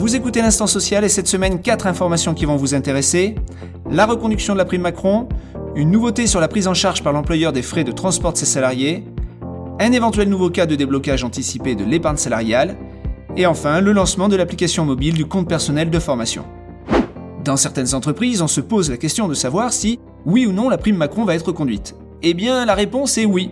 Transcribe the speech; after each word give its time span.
Vous 0.00 0.16
écoutez 0.16 0.40
l'instant 0.40 0.66
social 0.66 1.04
et 1.04 1.10
cette 1.10 1.26
semaine, 1.26 1.60
quatre 1.60 1.86
informations 1.86 2.32
qui 2.32 2.46
vont 2.46 2.56
vous 2.56 2.74
intéresser. 2.74 3.34
La 3.90 4.06
reconduction 4.06 4.54
de 4.54 4.58
la 4.58 4.64
prime 4.64 4.80
Macron, 4.80 5.28
une 5.76 5.90
nouveauté 5.90 6.26
sur 6.26 6.40
la 6.40 6.48
prise 6.48 6.66
en 6.66 6.72
charge 6.72 7.02
par 7.02 7.12
l'employeur 7.12 7.52
des 7.52 7.60
frais 7.60 7.84
de 7.84 7.92
transport 7.92 8.32
de 8.32 8.38
ses 8.38 8.46
salariés, 8.46 9.04
un 9.78 9.92
éventuel 9.92 10.30
nouveau 10.30 10.48
cas 10.48 10.64
de 10.64 10.74
déblocage 10.74 11.22
anticipé 11.22 11.74
de 11.74 11.84
l'épargne 11.84 12.16
salariale, 12.16 12.78
et 13.36 13.44
enfin 13.44 13.82
le 13.82 13.92
lancement 13.92 14.28
de 14.28 14.36
l'application 14.36 14.86
mobile 14.86 15.12
du 15.12 15.26
compte 15.26 15.46
personnel 15.46 15.90
de 15.90 15.98
formation. 15.98 16.46
Dans 17.44 17.58
certaines 17.58 17.94
entreprises, 17.94 18.40
on 18.40 18.48
se 18.48 18.62
pose 18.62 18.88
la 18.88 18.96
question 18.96 19.28
de 19.28 19.34
savoir 19.34 19.70
si, 19.70 20.00
oui 20.24 20.46
ou 20.46 20.52
non, 20.52 20.70
la 20.70 20.78
prime 20.78 20.96
Macron 20.96 21.26
va 21.26 21.34
être 21.34 21.52
conduite. 21.52 21.94
Eh 22.22 22.32
bien, 22.32 22.64
la 22.64 22.74
réponse 22.74 23.18
est 23.18 23.26
oui. 23.26 23.50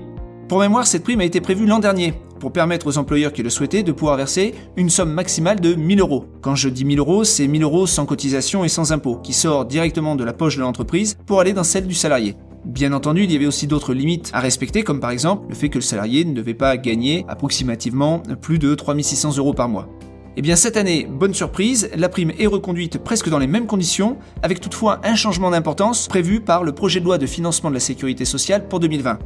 Pour 0.48 0.60
mémoire, 0.60 0.86
cette 0.86 1.04
prime 1.04 1.20
a 1.20 1.26
été 1.26 1.42
prévue 1.42 1.66
l'an 1.66 1.78
dernier, 1.78 2.14
pour 2.38 2.52
permettre 2.52 2.86
aux 2.86 2.98
employeurs 2.98 3.32
qui 3.32 3.42
le 3.42 3.50
souhaitaient 3.50 3.82
de 3.82 3.92
pouvoir 3.92 4.16
verser 4.16 4.54
une 4.76 4.90
somme 4.90 5.12
maximale 5.12 5.60
de 5.60 5.74
1000 5.74 6.00
euros. 6.00 6.26
Quand 6.40 6.54
je 6.54 6.68
dis 6.68 6.84
1000 6.84 6.98
euros, 6.98 7.24
c'est 7.24 7.46
1000 7.46 7.62
euros 7.62 7.86
sans 7.86 8.06
cotisation 8.06 8.64
et 8.64 8.68
sans 8.68 8.92
impôt, 8.92 9.16
qui 9.16 9.32
sort 9.32 9.64
directement 9.64 10.16
de 10.16 10.24
la 10.24 10.32
poche 10.32 10.56
de 10.56 10.62
l'entreprise 10.62 11.16
pour 11.26 11.40
aller 11.40 11.52
dans 11.52 11.64
celle 11.64 11.86
du 11.86 11.94
salarié. 11.94 12.36
Bien 12.64 12.92
entendu, 12.92 13.24
il 13.24 13.32
y 13.32 13.36
avait 13.36 13.46
aussi 13.46 13.66
d'autres 13.66 13.94
limites 13.94 14.30
à 14.34 14.40
respecter, 14.40 14.82
comme 14.82 15.00
par 15.00 15.10
exemple 15.10 15.46
le 15.48 15.54
fait 15.54 15.68
que 15.68 15.78
le 15.78 15.82
salarié 15.82 16.24
ne 16.24 16.34
devait 16.34 16.54
pas 16.54 16.76
gagner 16.76 17.24
approximativement 17.28 18.22
plus 18.42 18.58
de 18.58 18.74
3600 18.74 19.36
euros 19.38 19.54
par 19.54 19.68
mois. 19.68 19.88
Eh 20.36 20.42
bien 20.42 20.54
cette 20.54 20.76
année, 20.76 21.04
bonne 21.10 21.34
surprise, 21.34 21.90
la 21.96 22.08
prime 22.08 22.32
est 22.38 22.46
reconduite 22.46 22.98
presque 22.98 23.28
dans 23.28 23.40
les 23.40 23.48
mêmes 23.48 23.66
conditions, 23.66 24.18
avec 24.42 24.60
toutefois 24.60 25.00
un 25.02 25.16
changement 25.16 25.50
d'importance 25.50 26.06
prévu 26.06 26.40
par 26.40 26.62
le 26.62 26.70
projet 26.72 27.00
de 27.00 27.04
loi 27.04 27.18
de 27.18 27.26
financement 27.26 27.70
de 27.70 27.74
la 27.74 27.80
sécurité 27.80 28.24
sociale 28.24 28.68
pour 28.68 28.78
2020. 28.78 29.18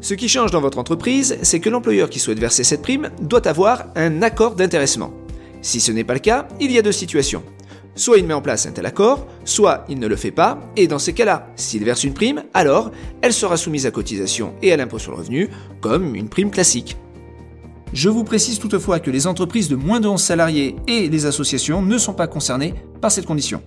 Ce 0.00 0.14
qui 0.14 0.28
change 0.28 0.50
dans 0.50 0.60
votre 0.60 0.78
entreprise, 0.78 1.38
c'est 1.42 1.60
que 1.60 1.70
l'employeur 1.70 2.10
qui 2.10 2.18
souhaite 2.18 2.38
verser 2.38 2.64
cette 2.64 2.82
prime 2.82 3.10
doit 3.20 3.48
avoir 3.48 3.86
un 3.96 4.22
accord 4.22 4.54
d'intéressement. 4.54 5.12
Si 5.62 5.80
ce 5.80 5.90
n'est 5.90 6.04
pas 6.04 6.14
le 6.14 6.20
cas, 6.20 6.46
il 6.60 6.70
y 6.70 6.78
a 6.78 6.82
deux 6.82 6.92
situations. 6.92 7.42
Soit 7.94 8.18
il 8.18 8.26
met 8.26 8.34
en 8.34 8.42
place 8.42 8.66
un 8.66 8.72
tel 8.72 8.84
accord, 8.84 9.26
soit 9.46 9.84
il 9.88 9.98
ne 9.98 10.06
le 10.06 10.16
fait 10.16 10.30
pas, 10.30 10.60
et 10.76 10.86
dans 10.86 10.98
ces 10.98 11.14
cas-là, 11.14 11.48
s'il 11.56 11.82
verse 11.82 12.04
une 12.04 12.12
prime, 12.12 12.44
alors 12.52 12.90
elle 13.22 13.32
sera 13.32 13.56
soumise 13.56 13.86
à 13.86 13.90
cotisation 13.90 14.54
et 14.60 14.70
à 14.70 14.76
l'impôt 14.76 14.98
sur 14.98 15.12
le 15.12 15.18
revenu, 15.18 15.48
comme 15.80 16.14
une 16.14 16.28
prime 16.28 16.50
classique. 16.50 16.98
Je 17.94 18.10
vous 18.10 18.24
précise 18.24 18.58
toutefois 18.58 19.00
que 19.00 19.10
les 19.10 19.26
entreprises 19.26 19.70
de 19.70 19.76
moins 19.76 20.00
de 20.00 20.08
11 20.08 20.20
salariés 20.20 20.76
et 20.86 21.08
les 21.08 21.24
associations 21.24 21.80
ne 21.80 21.96
sont 21.96 22.12
pas 22.12 22.26
concernées 22.26 22.74
par 23.00 23.10
cette 23.10 23.24
condition. 23.24 23.62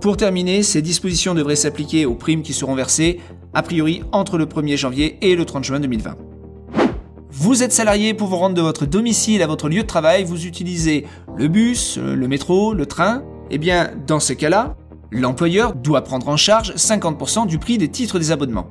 Pour 0.00 0.16
terminer, 0.16 0.62
ces 0.62 0.82
dispositions 0.82 1.34
devraient 1.34 1.56
s'appliquer 1.56 2.06
aux 2.06 2.14
primes 2.14 2.42
qui 2.42 2.52
seront 2.52 2.74
versées, 2.74 3.20
a 3.54 3.62
priori 3.62 4.02
entre 4.12 4.38
le 4.38 4.46
1er 4.46 4.76
janvier 4.76 5.18
et 5.22 5.34
le 5.34 5.44
30 5.44 5.64
juin 5.64 5.80
2020. 5.80 6.16
Vous 7.30 7.62
êtes 7.62 7.72
salarié 7.72 8.14
pour 8.14 8.28
vous 8.28 8.36
rendre 8.36 8.54
de 8.54 8.62
votre 8.62 8.86
domicile 8.86 9.42
à 9.42 9.46
votre 9.46 9.68
lieu 9.68 9.82
de 9.82 9.86
travail, 9.86 10.24
vous 10.24 10.46
utilisez 10.46 11.06
le 11.36 11.48
bus, 11.48 11.98
le 11.98 12.28
métro, 12.28 12.72
le 12.72 12.86
train. 12.86 13.22
Eh 13.50 13.58
bien, 13.58 13.90
dans 14.06 14.20
ces 14.20 14.36
cas-là, 14.36 14.76
l'employeur 15.10 15.74
doit 15.74 16.02
prendre 16.02 16.28
en 16.28 16.36
charge 16.36 16.74
50% 16.74 17.46
du 17.46 17.58
prix 17.58 17.78
des 17.78 17.88
titres 17.88 18.18
des 18.18 18.30
abonnements. 18.30 18.68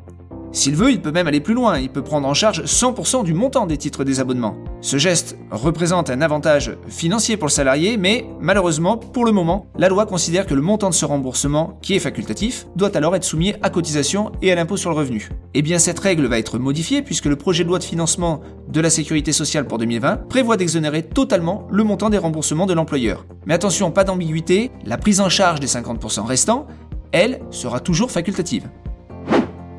S'il 0.56 0.78
veut, 0.78 0.90
il 0.90 1.02
peut 1.02 1.12
même 1.12 1.28
aller 1.28 1.42
plus 1.42 1.54
loin, 1.54 1.80
il 1.80 1.90
peut 1.90 2.02
prendre 2.02 2.26
en 2.30 2.34
charge 2.34 2.64
100% 2.64 3.26
du 3.26 3.34
montant 3.34 3.66
des 3.66 3.76
titres 3.76 4.06
des 4.06 4.22
abonnements. 4.22 4.56
Ce 4.80 4.96
geste 4.96 5.38
représente 5.52 6.10
un 6.10 6.22
avantage 6.22 6.78
financier 6.88 7.36
pour 7.36 7.48
le 7.48 7.52
salarié, 7.52 7.98
mais 7.98 8.26
malheureusement, 8.40 8.96
pour 8.96 9.26
le 9.26 9.34
moment, 9.34 9.68
la 9.78 9.90
loi 9.90 10.06
considère 10.06 10.46
que 10.46 10.54
le 10.54 10.62
montant 10.62 10.90
de 10.90 10.96
ce 10.96 11.04
remboursement, 11.04 11.78
qui 11.82 11.94
est 11.94 12.00
facultatif, 12.00 12.68
doit 12.78 12.96
alors 12.96 13.18
être 13.18 13.26
soumis 13.26 13.54
à 13.64 13.70
cotisation 13.70 14.32
et 14.42 14.50
à 14.50 14.56
l'impôt 14.56 14.78
sur 14.78 14.92
le 14.92 14.96
revenu. 14.96 15.30
Eh 15.56 15.62
bien, 15.62 15.78
cette 15.78 16.00
règle 16.00 16.26
va 16.26 16.40
être 16.40 16.58
modifiée 16.58 17.02
puisque 17.02 17.26
le 17.26 17.36
projet 17.36 17.66
de 17.66 17.68
loi 17.68 17.80
de 17.80 17.84
financement 17.84 18.40
de 18.70 18.80
la 18.80 18.90
sécurité 18.90 19.34
sociale 19.34 19.68
pour 19.68 19.78
2020 19.78 20.30
prévoit 20.30 20.56
d'exonérer 20.56 21.04
totalement 21.04 21.68
le 21.70 21.84
montant 21.84 22.10
des 22.10 22.18
remboursements 22.18 22.66
de 22.66 22.74
l'employeur. 22.74 23.26
Mais 23.46 23.56
attention, 23.56 23.92
pas 23.92 24.06
d'ambiguïté, 24.06 24.72
la 24.86 24.98
prise 24.98 25.20
en 25.20 25.28
charge 25.28 25.60
des 25.60 25.68
50% 25.68 26.26
restants, 26.26 26.66
elle, 27.12 27.42
sera 27.52 27.82
toujours 27.82 28.10
facultative. 28.10 28.70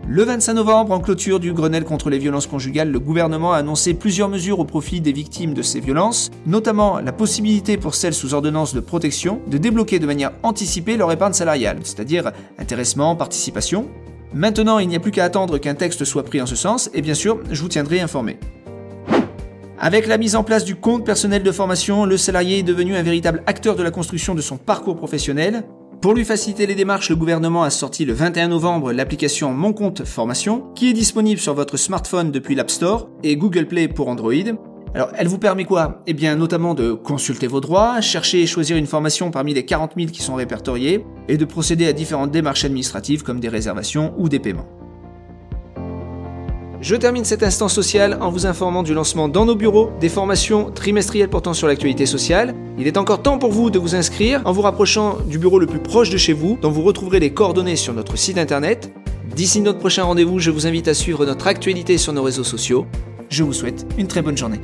Le 0.09 0.23
25 0.23 0.55
novembre, 0.55 0.93
en 0.93 1.01
clôture 1.01 1.41
du 1.41 1.53
Grenelle 1.53 1.83
contre 1.83 2.11
les 2.11 2.19
violences 2.19 2.47
conjugales, 2.47 2.93
le 2.93 3.01
gouvernement 3.01 3.53
a 3.53 3.57
annoncé 3.57 3.93
plusieurs 3.93 4.29
mesures 4.29 4.61
au 4.61 4.65
profit 4.65 5.01
des 5.01 5.11
victimes 5.11 5.53
de 5.53 5.63
ces 5.63 5.81
violences, 5.81 6.31
notamment 6.47 7.01
la 7.01 7.11
possibilité 7.11 7.77
pour 7.77 7.97
celles 7.97 8.15
sous 8.15 8.33
ordonnance 8.33 8.73
de 8.73 8.79
protection 8.79 9.41
de 9.49 9.59
débloquer 9.59 9.99
de 9.99 10.07
manière 10.07 10.31
anticipée 10.45 10.97
leur 10.97 11.11
épargne 11.11 11.33
salariale, 11.33 11.79
c'est-à-dire 11.83 12.31
intéressement, 12.57 13.17
participation. 13.17 13.89
Maintenant, 14.33 14.79
il 14.79 14.87
n'y 14.87 14.95
a 14.95 15.01
plus 15.01 15.11
qu'à 15.11 15.25
attendre 15.25 15.59
qu'un 15.59 15.75
texte 15.75 16.05
soit 16.05 16.23
pris 16.23 16.41
en 16.41 16.47
ce 16.47 16.55
sens, 16.55 16.89
et 16.95 17.03
bien 17.03 17.15
sûr, 17.15 17.41
je 17.51 17.61
vous 17.61 17.69
tiendrai 17.69 17.99
informé. 17.99 18.39
Avec 19.81 20.07
la 20.07 20.19
mise 20.19 20.37
en 20.37 20.45
place 20.45 20.65
du 20.65 20.77
compte 20.77 21.05
personnel 21.05 21.43
de 21.43 21.53
formation, 21.53 22.05
le 22.05 22.17
salarié 22.17 22.61
est 22.61 22.63
devenu 22.63 22.95
un 22.95 23.03
véritable 23.03 23.43
acteur 23.47 23.75
de 23.75 23.83
la 23.83 23.91
construction 23.91 24.37
de 24.37 24.41
son 24.41 24.57
parcours 24.57 24.97
professionnel. 24.97 25.65
Pour 26.01 26.15
lui 26.15 26.25
faciliter 26.25 26.67
les 26.67 26.75
démarches, 26.75 27.09
le 27.09 27.17
gouvernement 27.17 27.63
a 27.63 27.71
sorti 27.71 28.05
le 28.05 28.13
21 28.13 28.49
novembre 28.49 28.93
l'application 28.93 29.53
Mon 29.53 29.73
Compte 29.73 30.05
Formation, 30.05 30.65
qui 30.75 30.91
est 30.91 30.93
disponible 30.93 31.41
sur 31.41 31.55
votre 31.55 31.77
smartphone 31.77 32.31
depuis 32.31 32.55
l'App 32.55 32.71
Store 32.71 33.09
et 33.25 33.37
Google 33.37 33.67
Play 33.67 33.89
pour 33.89 34.09
Android. 34.09 34.33
Alors, 34.95 35.09
elle 35.17 35.27
vous 35.27 35.39
permet 35.39 35.65
quoi? 35.65 36.03
Eh 36.07 36.13
bien, 36.13 36.37
notamment 36.37 36.75
de 36.75 36.93
consulter 36.93 37.47
vos 37.47 37.61
droits, 37.61 38.01
chercher 38.01 38.43
et 38.43 38.47
choisir 38.47 38.77
une 38.77 38.87
formation 38.87 39.31
parmi 39.31 39.55
les 39.55 39.65
40 39.65 39.93
000 39.97 40.11
qui 40.11 40.23
sont 40.23 40.35
répertoriées, 40.35 41.05
et 41.29 41.39
de 41.39 41.45
procéder 41.45 41.87
à 41.87 41.93
différentes 41.93 42.31
démarches 42.31 42.65
administratives 42.65 43.23
comme 43.23 43.41
des 43.41 43.49
réservations 43.49 44.15
ou 44.17 44.29
des 44.29 44.39
paiements. 44.39 44.69
Je 46.81 46.95
termine 46.95 47.25
cet 47.25 47.43
instant 47.43 47.69
social 47.69 48.19
en 48.21 48.31
vous 48.31 48.47
informant 48.47 48.83
du 48.83 48.93
lancement 48.93 49.29
dans 49.29 49.47
nos 49.47 49.55
bureaux 49.55 49.91
des 49.99 50.11
formations 50.11 50.71
trimestrielles 50.71 51.31
portant 51.31 51.55
sur 51.55 51.67
l'actualité 51.67 52.05
sociale. 52.05 52.55
Il 52.79 52.87
est 52.87 52.99
encore 52.99 53.23
temps 53.23 53.39
pour 53.39 53.51
vous 53.51 53.71
de 53.71 53.79
vous 53.79 53.95
inscrire 53.95 54.43
en 54.45 54.53
vous 54.53 54.61
rapprochant 54.61 55.17
du 55.27 55.39
bureau 55.39 55.59
le 55.59 55.67
plus 55.67 55.79
proche 55.79 56.11
de 56.11 56.19
chez 56.19 56.35
vous, 56.35 56.59
dont 56.61 56.71
vous 56.71 56.83
retrouverez 56.83 57.19
les 57.19 57.31
coordonnées 57.31 57.77
sur 57.77 57.95
notre 57.95 58.17
site 58.17 58.37
internet. 58.39 58.93
D'ici 59.35 59.61
notre 59.61 59.79
prochain 59.79 60.05
rendez-vous, 60.05 60.39
je 60.39 60.51
vous 60.51 60.67
invite 60.67 60.89
à 60.89 60.95
suivre 60.95 61.25
notre 61.25 61.47
actualité 61.47 61.97
sur 61.99 62.13
nos 62.13 62.23
réseaux 62.23 62.45
sociaux. 62.45 62.87
Je 63.31 63.43
vous 63.43 63.55
souhaite 63.55 63.87
une 63.97 64.07
très 64.07 64.23
bonne 64.23 64.37
journée. 64.37 64.61